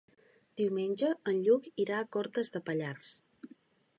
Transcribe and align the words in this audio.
Diumenge 0.61 1.09
en 1.33 1.43
Lluc 1.49 1.69
irà 1.85 2.01
a 2.01 2.07
Cortes 2.17 2.51
de 2.57 2.65
Pallars. 2.71 3.15